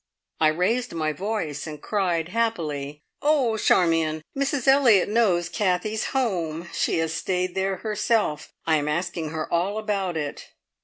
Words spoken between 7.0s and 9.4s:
stayed there herself. I am asking